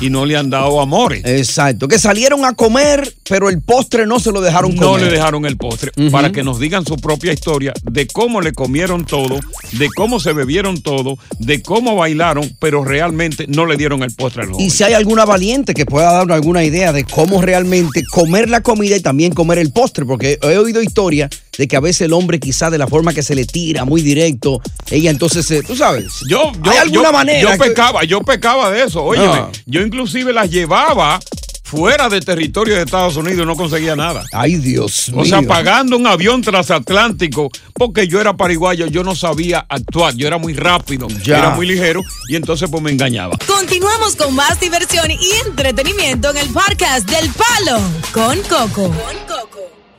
[0.00, 1.22] y no le han dado amores.
[1.26, 1.86] Exacto.
[1.86, 5.06] Que salieron a comer, pero el postre no se lo dejaron No comer.
[5.06, 9.04] le dejaron el postre para que nos digan su propia historia de cómo le comieron
[9.04, 9.38] todo,
[9.72, 14.42] de cómo se bebieron todo, de cómo bailaron, pero realmente no le dieron el postre
[14.42, 14.64] al joven.
[14.64, 18.62] Y si hay alguna valiente que pueda darnos alguna idea de cómo realmente comer la
[18.62, 22.12] comida y también comer el postre, porque he oído historias de que a veces el
[22.12, 24.60] hombre quizá de la forma que se le tira muy directo,
[24.90, 27.40] ella entonces, se- tú sabes, Yo, yo, ¿hay alguna yo- manera?
[27.40, 29.02] Yo que- pecaba, yo pecaba de eso.
[29.04, 29.50] Oye, Ah.
[29.66, 31.20] yo inclusive las llevaba
[31.64, 34.24] fuera de territorio de Estados Unidos y no conseguía nada.
[34.32, 35.48] Ay, Dios O sea, mío.
[35.48, 40.54] pagando un avión transatlántico, porque yo era pariguayo, yo no sabía actuar, yo era muy
[40.54, 41.38] rápido, Ya.
[41.38, 43.36] era muy ligero y entonces pues me engañaba.
[43.46, 47.80] Continuamos con más diversión y entretenimiento en el podcast del Palo
[48.12, 48.92] con Coco.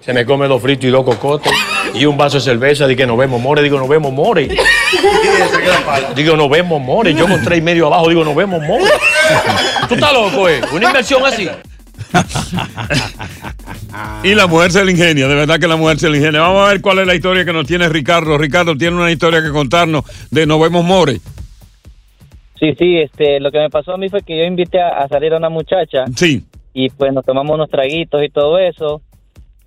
[0.01, 1.51] Se me come dos fritos y dos cocotes
[1.93, 2.87] y un vaso de cerveza.
[2.87, 3.61] Digo, nos vemos, more.
[3.61, 4.47] Digo, nos vemos, more.
[6.15, 7.13] Digo, nos vemos, more.
[7.13, 8.83] Yo con tres y medio abajo, digo, nos vemos, more.
[9.87, 10.61] Tú estás loco, ¿eh?
[10.73, 11.47] Una inversión así.
[14.23, 16.41] Y la mujer se le ingenia, de verdad que la mujer se le ingenia.
[16.41, 18.37] Vamos a ver cuál es la historia que nos tiene Ricardo.
[18.37, 21.17] Ricardo tiene una historia que contarnos de Nos vemos More.
[22.59, 25.07] Sí, sí, este, lo que me pasó a mí fue que yo invité a, a
[25.07, 26.45] salir a una muchacha Sí.
[26.73, 29.01] y pues nos tomamos unos traguitos y todo eso,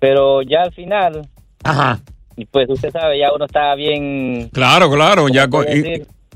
[0.05, 1.27] pero ya al final,
[1.63, 1.99] Ajá.
[2.37, 4.51] y pues usted sabe, ya uno está bien...
[4.53, 5.65] Claro, claro, ya con,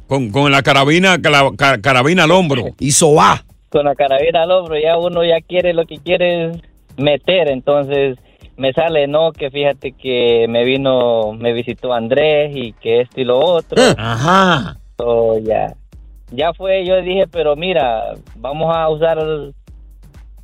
[0.08, 2.63] con, con la carabina, la carabina al hombro.
[2.79, 3.43] Hizo va.
[3.69, 6.58] con la carabina al hombro, ya uno ya quiere lo que quiere es
[6.97, 8.17] meter, entonces
[8.58, 13.23] me sale, no, que fíjate que me vino, me visitó Andrés y que esto y
[13.23, 13.79] lo otro.
[13.99, 14.77] Ajá.
[14.97, 15.75] So, ya,
[16.32, 19.19] ya fue, yo dije, pero mira, vamos a usar,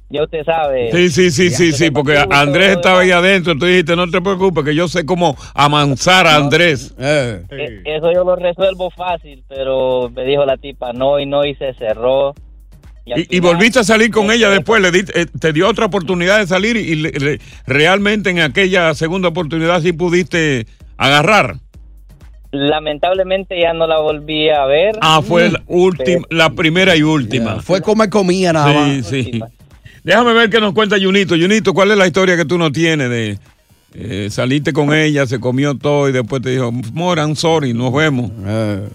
[0.09, 0.91] ya usted sabe.
[0.91, 3.55] Sí, sí, sí, sí, sí, porque Andrés todo, estaba ahí adentro.
[3.57, 6.93] Tú dijiste, no te preocupes, que yo sé cómo amansar a Andrés.
[6.99, 7.41] Eh.
[7.51, 11.55] E- Eso yo lo resuelvo fácil, pero me dijo la tipa no y no y
[11.55, 12.33] se cerró.
[13.07, 15.85] Y, y final- volviste a salir con ella después, le di- eh, te dio otra
[15.85, 20.65] oportunidad de salir y le- le- realmente en aquella segunda oportunidad sí pudiste
[20.97, 21.55] agarrar.
[22.51, 24.95] Lamentablemente ya no la volví a ver.
[25.01, 27.61] Ah, fue la última, la primera y última.
[27.61, 29.07] Fue comer comida nada Sí, más.
[29.07, 29.41] sí.
[30.05, 31.33] Déjame ver qué nos cuenta Junito.
[31.35, 33.39] Junito, ¿cuál es la historia que tú no tienes de
[33.95, 37.91] eh, saliste con ella, se comió todo y después te dijo, Mora, I'm sorry, nos
[37.91, 38.29] vemos?
[38.45, 38.87] Eh.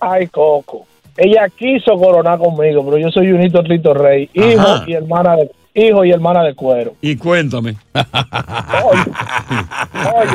[0.00, 0.86] Ay, Coco.
[1.18, 4.84] Ella quiso coronar conmigo, pero yo soy Junito Rito Rey, hijo Ajá.
[4.86, 6.94] y hermana de hijo y hermana de cuero.
[7.02, 7.76] Y cuéntame.
[7.92, 8.02] Oye,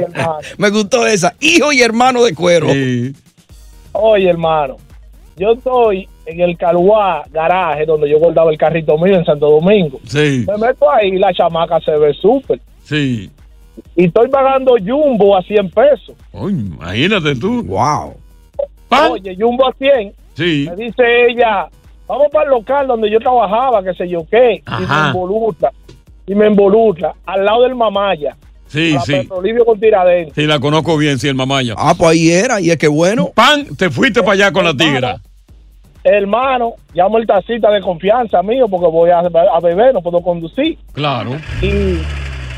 [0.03, 0.37] hermano.
[0.59, 1.33] Me gustó esa.
[1.39, 2.71] Hijo y hermano de cuero.
[2.71, 3.15] Sí.
[3.93, 4.77] Oye, hermano,
[5.35, 9.99] yo estoy en el Caluá garaje donde yo guardaba el carrito mío en Santo Domingo.
[10.05, 10.45] Sí.
[10.47, 12.59] Me meto ahí, la chamaca se ve súper.
[12.83, 13.29] Sí.
[13.95, 16.15] Y estoy pagando Jumbo a 100 pesos.
[16.31, 17.63] Uy, imagínate tú.
[17.63, 18.15] Wow.
[19.11, 20.13] Oye, Jumbo a 100.
[20.35, 20.67] Sí.
[20.69, 21.67] Me dice ella,
[22.07, 24.61] vamos para el local donde yo trabajaba, que sé yo qué.
[24.65, 25.71] Y me involucra.
[26.27, 28.35] Y me involucra al lado del Mamaya.
[28.67, 29.13] Sí, la sí.
[29.13, 30.35] Petrolivio con Tiradentes.
[30.35, 31.73] Sí, la conozco bien, sí, el mamaya.
[31.75, 33.31] Ah, pues ahí era, y es que bueno.
[33.33, 35.19] Pan, te fuiste para allá con la tigra.
[36.03, 40.77] Hermano, llamo el tacita de confianza mío porque voy a, a beber, no puedo conducir.
[40.93, 41.31] Claro.
[41.61, 41.97] Y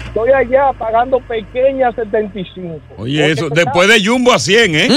[0.05, 2.79] estoy allá pagando pequeña 75.
[2.97, 4.87] Oye, eso, después de Jumbo a 100, ¿eh?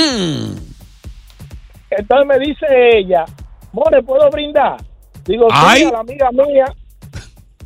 [1.91, 3.25] Entonces me dice ella,
[3.73, 4.77] More, ¿puedo brindar?
[5.25, 5.83] Digo, sí, Ay.
[5.85, 6.65] a la amiga mía,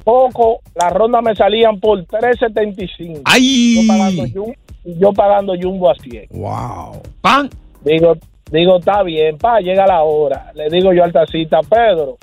[0.05, 3.23] poco, las rondas me salían por 3.75.
[3.25, 3.75] Ay.
[3.75, 6.29] Yo pagando, yo pagando Jumbo a 100.
[6.31, 7.03] Wow.
[7.21, 7.51] Pan.
[7.85, 8.17] Digo,
[8.51, 10.51] digo, está bien, pa, llega la hora.
[10.55, 12.19] Le digo yo al tacita, Pedro,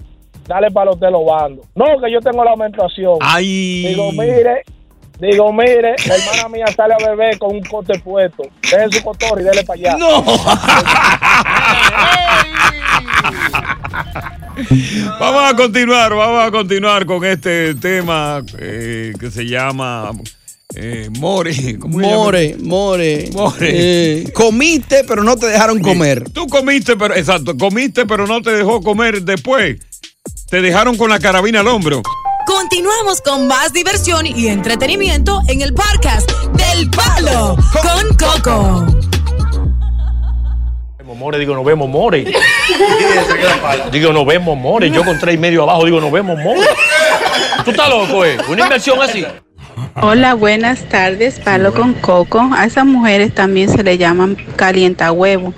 [0.48, 1.64] dale para los lo bando.
[1.76, 3.18] No, que yo tengo la aumentación.
[3.22, 3.86] Ay.
[3.88, 4.64] Digo, mire,
[5.20, 8.44] digo, mire, la hermana mía sale a beber con un cote puesto.
[8.62, 9.98] Deje su cotorro y dele para allá.
[9.98, 10.24] No.
[15.20, 20.12] Vamos a continuar, vamos a continuar con este tema eh, que se llama
[20.76, 21.78] eh, More.
[21.80, 22.00] ¿Cómo?
[22.00, 23.30] More, more.
[23.34, 23.58] More.
[23.62, 26.30] Eh, comiste, pero no te dejaron comer.
[26.32, 29.78] Tú comiste, pero exacto, comiste, pero no te dejó comer después.
[30.50, 32.02] Te dejaron con la carabina al hombro.
[32.46, 38.86] Continuamos con más diversión y entretenimiento en el podcast del Palo con Coco.
[41.00, 42.24] Vemos more, digo, nos vemos more.
[43.92, 44.90] Digo, nos vemos more.
[44.92, 46.62] Yo con tres y medio abajo, digo, nos vemos more.
[47.64, 48.38] Tú estás loco, ¿eh?
[48.48, 49.26] Una inversión así.
[50.02, 52.50] Hola, buenas tardes, Palo con Coco.
[52.54, 55.54] A esas mujeres también se le llaman calienta huevo.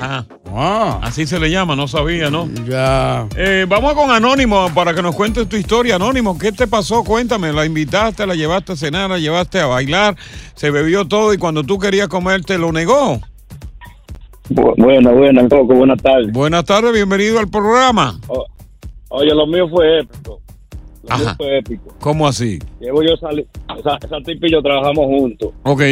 [0.00, 2.48] Ah, así se le llama, no sabía, ¿no?
[2.68, 3.26] Ya.
[3.36, 6.38] Eh, vamos con Anónimo para que nos cuentes tu historia, Anónimo.
[6.38, 7.02] ¿Qué te pasó?
[7.02, 7.52] Cuéntame.
[7.52, 10.16] ¿La invitaste, la llevaste a cenar, la llevaste a bailar?
[10.54, 13.20] Se bebió todo y cuando tú querías comer te lo negó.
[14.50, 16.30] Buena, buena, Coco, buenas tardes.
[16.32, 18.20] Buenas tardes, bienvenido al programa.
[19.08, 20.43] Oye, lo mío fue épico.
[21.08, 21.34] Lo mío Ajá.
[21.36, 21.94] fue épico.
[22.00, 22.58] ¿Cómo así?
[22.80, 23.46] Llevo yo salí,
[23.78, 25.50] esa, esa tipa y yo trabajamos juntos.
[25.64, 25.82] Ok.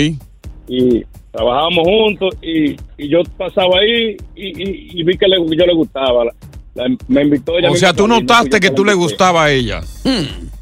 [0.68, 5.66] Y trabajábamos juntos y, y yo pasaba ahí y, y- y vi que le, yo
[5.66, 6.24] le gustaba.
[6.24, 6.32] La-
[6.74, 7.70] la- me invitó ella.
[7.70, 9.82] O sea, tú notaste pues que tú le gustaba a ella.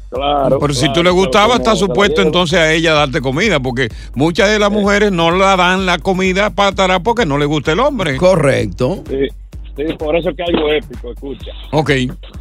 [0.09, 0.59] Claro.
[0.59, 4.49] Pero si tú le gustaba, claro, está supuesto entonces a ella darte comida, porque muchas
[4.51, 7.79] de las mujeres no la dan la comida para atrás porque no le gusta el
[7.79, 8.17] hombre.
[8.17, 9.03] Correcto.
[9.07, 9.27] Sí,
[9.75, 11.51] sí, por eso es que algo épico, escucha.
[11.71, 11.91] Ok.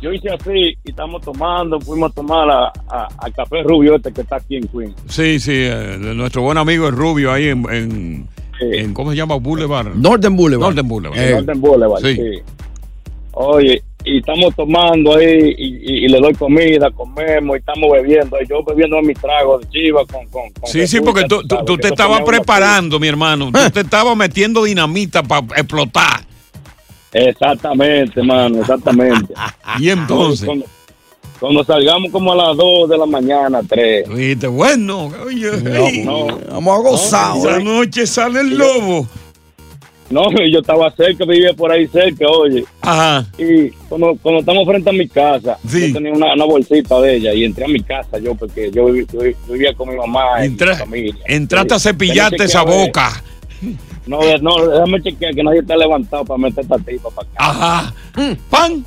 [0.03, 4.13] Yo hice así y estamos tomando, fuimos a tomar a, a- al café rubio este
[4.13, 4.95] que está aquí en Queens.
[5.09, 8.29] Sí, sí, eh, de nuestro buen amigo el Rubio ahí en, en,
[8.61, 9.37] en- ¿cómo se llama?
[9.37, 9.95] Boulevard.
[9.95, 10.67] Northern Boulevard.
[10.69, 11.19] Northern Boulevard.
[11.19, 12.15] En Northern Boulevard, Sí.
[12.17, 12.43] sí.
[13.33, 18.37] Oye, y estamos tomando ahí y, y- y le doy comida, comemos y estamos bebiendo.
[18.43, 20.27] Y yo bebiendo mi trago de chiva con...
[20.29, 23.51] con, con Sí, sí, porque tú, tú- tú te estabas preparando, mi hermano.
[23.53, 26.25] Tú te estabas metiendo dinamita para explotar.
[27.13, 29.35] Exactamente, mano, exactamente.
[29.79, 30.47] y entonces.
[30.47, 30.67] Cuando,
[31.39, 34.09] cuando salgamos como a las 2 de la mañana, 3.
[34.15, 35.51] Viste, bueno, oye,
[36.51, 37.37] vamos a gozar.
[37.37, 39.07] Esa noche sale el lobo.
[40.11, 42.65] No, yo estaba cerca, vivía por ahí cerca, oye.
[42.81, 43.25] Ajá.
[43.39, 47.33] Y cuando, cuando estamos frente a mi casa, yo tenía una, una bolsita de ella
[47.33, 50.81] y entré a mi casa yo, porque yo, vivía con mi mamá y Entra- mi
[50.81, 51.15] familia.
[51.27, 53.23] Entraste a cepillarte esa boca.
[54.11, 57.37] No, no, déjame chequear que nadie está levantado para meter esta tipa para acá.
[57.39, 57.95] Ajá.
[58.51, 58.85] Pan.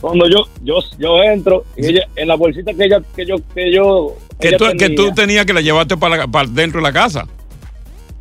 [0.00, 3.70] Cuando yo, yo, yo entro, y ella, en la bolsita que ella, que yo, que
[3.70, 4.16] yo.
[4.40, 7.26] Que tú, que tú tenías que la llevaste para, para dentro de la casa.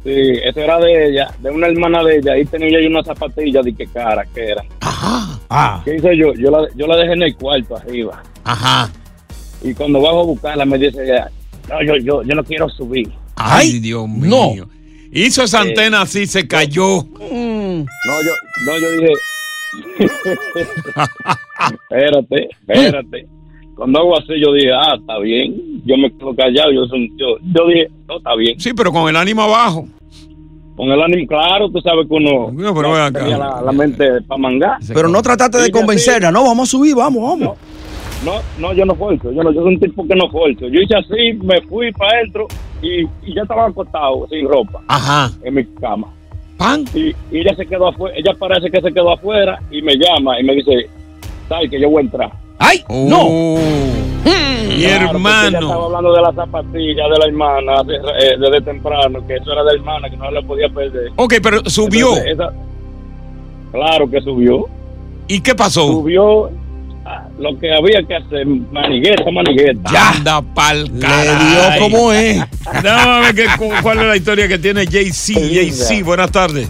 [0.04, 2.34] Sí, eso era de ella, de una hermana de ella.
[2.34, 4.66] Ahí tenía ella unas zapatillas de que cara que eran.
[4.82, 5.82] Ah.
[5.86, 6.34] ¿Qué hice yo?
[6.34, 8.22] Yo la, yo la dejé en el cuarto arriba.
[8.44, 8.92] Ajá.
[9.62, 11.32] Y cuando bajo a buscarla me dice ella,
[11.70, 13.10] no, yo, yo, yo no quiero subir.
[13.36, 14.68] Ay, Dios mío.
[15.14, 17.04] Hizo esa Eh, antena así, se cayó.
[17.04, 18.34] No, yo,
[18.66, 19.14] no, yo dije,
[21.72, 23.28] espérate, espérate.
[23.76, 25.82] Cuando hago así, yo dije, ah, está bien.
[25.86, 26.72] Yo me quedo callado.
[26.72, 26.86] Yo,
[27.18, 28.60] yo, yo dije, no, está bien.
[28.60, 29.88] Sí, pero con el ánimo abajo.
[30.76, 33.20] Con el ánimo claro, tú sabes que uno No, pero ven acá.
[33.20, 34.78] tenía la, la mente para mangar.
[34.94, 37.58] Pero no trataste de convencerla, no, vamos a subir, vamos, vamos.
[38.26, 39.32] No, no, yo no forzo.
[39.32, 40.68] Yo, no, yo soy un tipo que no forzo.
[40.70, 42.48] Yo hice así, me fui para adentro
[42.84, 44.82] y, y ya estaba acostado sin ropa.
[44.88, 45.32] Ajá.
[45.44, 46.08] En mi cama.
[46.58, 46.86] ¿Pan?
[46.94, 48.16] Y, y ella se quedó afuera.
[48.18, 50.90] Ella parece que se quedó afuera y me llama y me dice,
[51.50, 52.32] ¿sabes que yo voy a entrar?
[52.60, 52.84] ¡Ay!
[52.90, 53.30] ¡No!
[53.30, 55.84] Mi Claro, Ella estaba hermano.
[55.86, 59.74] hablando de la zapatilla de la hermana hace- eh, desde temprano, que eso era de
[59.74, 61.12] la hermana, que no la podía perder.
[61.16, 62.10] Ok, pero subió.
[62.10, 62.54] Entonces, esa-
[63.72, 64.66] Claro que subió.
[65.28, 65.88] ¿Y qué pasó?
[65.88, 66.50] Subió
[67.40, 69.92] lo que había que hacer, manigueta, manigueta.
[69.92, 70.12] Ya.
[70.12, 72.44] Anda pa'l Le dio como es.
[73.36, 75.34] Qué- cu- cuál es la historia que tiene JC.
[75.36, 76.70] JC, buenas tardes.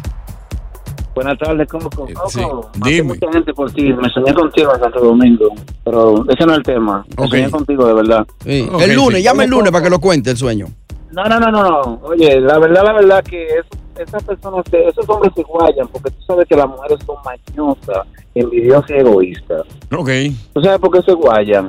[1.15, 1.89] Buenas tardes, Coco.
[1.91, 2.39] Coco, sí,
[2.79, 3.03] maté dime.
[3.13, 3.93] mucha gente por ti.
[3.93, 5.49] Me soñé contigo en Santo Domingo,
[5.83, 7.05] pero ese no es el tema.
[7.17, 7.29] Me Ok.
[7.31, 8.25] soñé contigo, de verdad.
[8.43, 8.67] Sí.
[8.81, 9.23] El lunes, sí.
[9.23, 10.65] llama el lunes para que lo cuente el sueño.
[11.11, 11.99] No, no, no, no, no.
[12.05, 13.65] Oye, la verdad, la verdad que es-
[13.97, 18.89] esas personas, esos hombres se guayan porque tú sabes que las mujeres son mañosas, envidiosas
[18.89, 19.61] y egoístas.
[19.95, 20.09] Ok.
[20.53, 21.67] ¿Tú sabes por qué se guayan?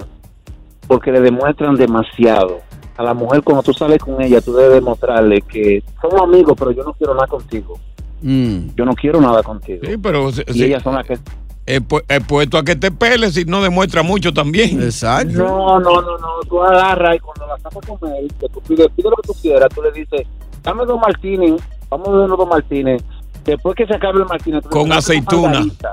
[0.86, 2.60] Porque le demuestran demasiado.
[2.96, 6.70] A la mujer cuando tú sales con ella, tú debes demostrarle que somos amigos, pero
[6.70, 7.78] yo no quiero nada contigo.
[8.22, 8.68] Mm.
[8.76, 9.80] Yo no quiero nada contigo.
[9.84, 11.18] Sí, pero si- y si- ellas son las que
[11.66, 14.80] he, pu- he puesto a que te peles y no demuestra mucho también.
[14.82, 15.32] Exacto.
[15.32, 16.28] No, no, no, no.
[16.48, 19.34] Tú agarras y cuando la sacas con él, que tú pides, pide lo que tú
[19.42, 20.22] quieras, tú le dices,
[20.62, 21.60] dame dos martínez,
[21.96, 23.02] vamos unos dos martínez.
[23.44, 25.48] Después que se acabe el martínez, Con dices, "Dame dos aceituna.
[25.48, 25.92] margaritas".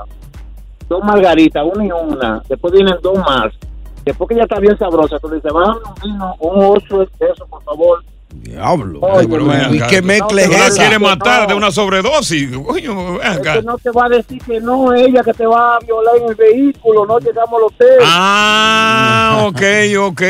[0.90, 2.44] Dos margaritas, una y una.
[2.50, 3.54] Después vienen dos más.
[4.04, 7.10] Después que ya está bien sabrosa, tú le dices, bájame un vino, un ocho de
[7.32, 8.04] eso, por favor.
[8.34, 9.00] Diablo.
[9.02, 9.88] Oye, Pero ven ¿Y acá.
[9.88, 10.76] qué mezcla es Tú la esa?
[10.82, 11.48] quieres matar No.
[11.48, 12.50] de una sobredosis.
[12.58, 13.54] Coño, ven Es acá.
[13.56, 16.30] que no te va a decir que no, ella que te va a violar en
[16.30, 18.00] el vehículo, no llegamos al hotel.
[18.04, 19.62] Ah, ok,
[20.00, 20.22] ok.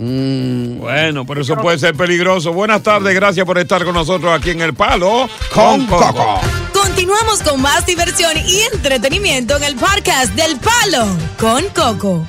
[0.00, 0.78] Mm.
[0.80, 2.52] Bueno, pero eso puede ser peligroso.
[2.52, 6.40] Buenas tardes, gracias por estar con nosotros aquí en El Palo Con Coco.
[6.72, 11.06] Continuamos con más diversión y entretenimiento en el podcast del Palo
[11.38, 12.24] con Coco.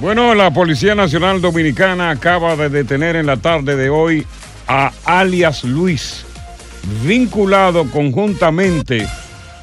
[0.00, 4.24] Bueno, la Policía Nacional Dominicana acaba de detener en la tarde de hoy
[4.68, 6.24] a alias Luis,
[7.04, 9.04] vinculado conjuntamente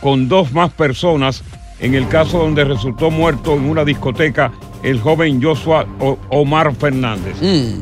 [0.01, 1.41] con dos más personas
[1.79, 4.51] en el caso donde resultó muerto en una discoteca
[4.83, 5.87] el joven Joshua
[6.29, 7.37] Omar Fernández.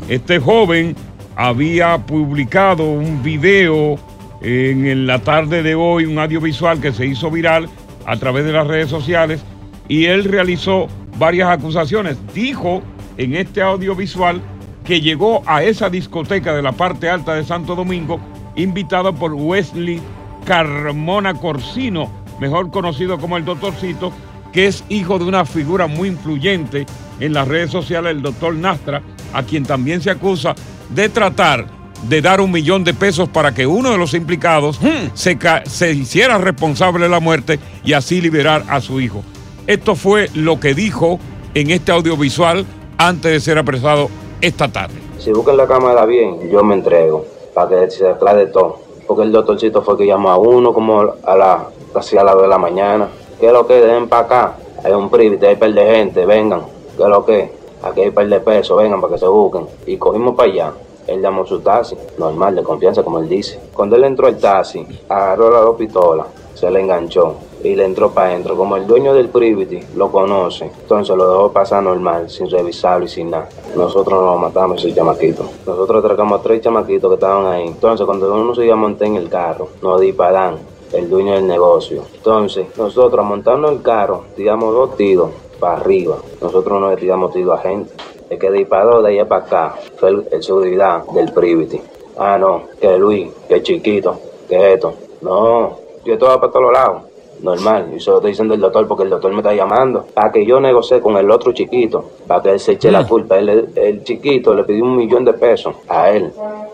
[0.08, 0.96] Este joven
[1.36, 3.98] había publicado un video
[4.44, 7.68] en, en la tarde de hoy, un audiovisual que se hizo viral
[8.06, 9.42] a través de las redes sociales
[9.88, 12.18] y él realizó varias acusaciones.
[12.34, 12.82] Dijo
[13.18, 14.42] en este audiovisual
[14.84, 18.20] que llegó a esa discoteca de la parte alta de Santo Domingo
[18.56, 20.02] invitado por Wesley
[20.46, 24.12] Carmona Corsino, mejor conocido como el Doctorcito,
[24.52, 26.86] que es hijo de una figura muy influyente
[27.20, 29.02] en las redes sociales, el doctor Nastra,
[29.34, 30.54] a quien también se acusa
[30.90, 31.66] de tratar
[32.08, 34.80] de dar un millón de pesos para que uno de los implicados
[35.14, 39.24] se, ca- se hiciera responsable de la muerte y así liberar a su hijo.
[39.66, 41.20] Esto fue lo que dijo
[41.54, 42.66] en este audiovisual
[42.98, 44.10] antes de ser apresado
[44.42, 44.96] esta tarde.
[45.20, 48.80] Si buscan la cámara bien, yo me entrego para que se aclare todo.
[49.08, 52.44] Porque el doctorcito fue que llamó a uno como a la, casi a las 2
[52.44, 53.08] de la mañana.
[53.40, 53.76] ¿Qué es lo que?
[53.76, 54.58] Den para acá.
[54.84, 56.64] Hay un private, hay par de gente, vengan.
[56.98, 57.52] ¿Qué es lo que?
[57.84, 59.66] Aquí hay par de pesos, vengan para que se busquen.
[59.86, 60.74] Y cogimos para allá.
[61.08, 63.62] Él llamó su taxi, normal, de confianza, como él dice.
[63.74, 68.12] Cuando él entró al taxi, agarró las dos pistolas, se le enganchó y le entró
[68.12, 68.56] para adentro.
[68.56, 73.10] Como el dueño del privity lo conoce, entonces lo dejó pasar normal, sin revisarlo y
[73.10, 73.50] sin nada.
[73.76, 75.46] Nosotros no lo matamos ese chamaquito.
[75.66, 77.68] Nosotros atracamos a tres chamaquitos que estaban ahí.
[77.68, 80.58] Entonces, cuando uno se iba a montar en el carro, nos disparan
[80.92, 82.04] el dueño del negocio.
[82.14, 86.18] Entonces, nosotros montando el carro, tiramos dos tiros para arriba.
[86.42, 87.92] Nosotros no le tiramos tiros a gente.
[88.30, 91.82] El que disparó de allá para acá fue el, el seguridad del privity.
[92.18, 94.94] Ah, no, que Luis, que chiquito, que esto.
[95.22, 97.13] No, yo estaba para todos lados.
[97.44, 100.06] Normal, y se lo estoy diciendo el doctor porque el doctor me está llamando.
[100.14, 103.38] Para que yo negocie con el otro chiquito, para que él se eche la culpa.
[103.38, 106.32] Él, el chiquito le pidió un millón de pesos a él.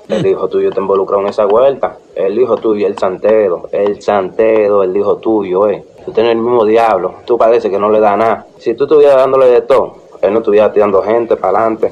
[0.08, 1.98] El hijo tuyo te involucró en esa vuelta.
[2.16, 5.84] El hijo tuyo, el santero, el santero, el hijo tuyo, eh.
[6.06, 7.16] Tú tienes el mismo diablo.
[7.26, 8.46] Tú parece que no le da nada.
[8.60, 11.92] Si tú estuvieras dándole de todo, él no estuviera tirando gente para adelante.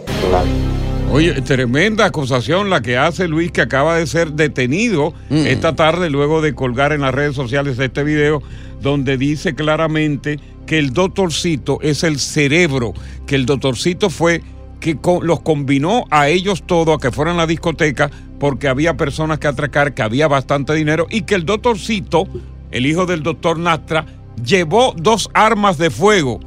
[1.12, 6.42] Oye, tremenda acusación la que hace Luis, que acaba de ser detenido esta tarde luego
[6.42, 8.44] de colgar en las redes sociales este video
[8.82, 12.94] donde dice claramente que el doctorcito es el cerebro,
[13.26, 14.44] que el doctorcito fue
[14.82, 19.40] que los combinó a ellos todos a que fueran a la discoteca porque había personas
[19.40, 22.28] que atracar, que había bastante dinero y que el doctorcito,
[22.70, 24.06] el hijo del doctor Nastra,
[24.46, 26.42] llevó dos armas de fuego.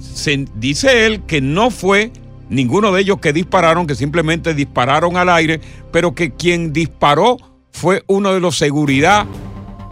[0.00, 2.10] Se- dice él que no fue
[2.48, 5.60] ninguno de ellos que dispararon, que simplemente dispararon al aire,
[5.92, 7.36] pero que quien disparó
[7.70, 9.26] fue uno de los seguridad,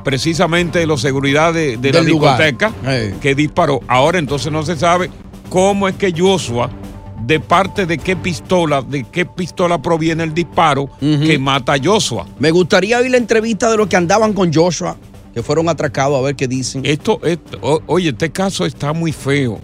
[0.05, 2.39] precisamente de los seguridad de, de la lugar.
[2.39, 2.73] discoteca,
[3.21, 3.81] que disparó.
[3.89, 5.11] Ahora entonces no se sabe
[5.49, 6.71] cómo es que Joshua,
[7.25, 12.27] de parte de qué pistola, de qué pistola proviene el disparo que mata a Joshua.
[12.39, 14.97] Me gustaría oír la entrevista de los que andaban con Joshua,
[15.33, 16.83] que fueron atracados, a ver qué dicen.
[16.85, 19.61] Esto, esto- o- oye, este caso está muy feo.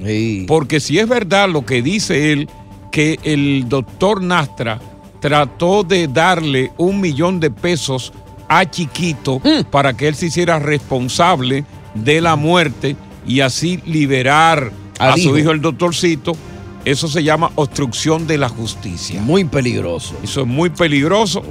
[0.47, 2.49] Porque si es verdad lo que dice él,
[2.91, 4.81] que el doctor Nastra
[5.21, 8.13] trató de darle un millón de pesos
[8.49, 11.65] a Chiquito para que él se hiciera responsable
[11.95, 15.51] de la muerte y así liberar Al a su hijo.
[15.51, 16.33] el doctorcito.
[16.85, 19.21] Eso se llama obstrucción de la justicia.
[19.21, 20.15] Muy peligroso.
[20.23, 21.43] Eso es muy peligroso.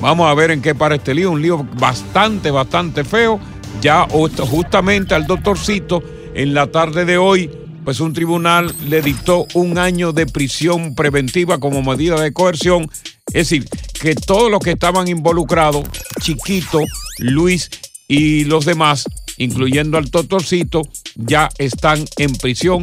[0.00, 1.32] Vamos a ver en qué para este lío.
[1.32, 3.40] Un lío bastante, bastante feo.
[3.80, 4.06] Ya
[4.48, 6.02] justamente al doctorcito
[6.34, 7.50] en la tarde de hoy,
[7.84, 12.90] pues un tribunal le dictó un año de prisión preventiva como medida de coerción.
[13.28, 13.68] Es decir,
[14.00, 15.84] que todos los que estaban involucrados,
[16.20, 16.80] Chiquito,
[17.18, 17.70] Luis
[18.08, 19.04] y los demás,
[19.36, 20.82] incluyendo al doctorcito,
[21.14, 22.82] ya están en prisión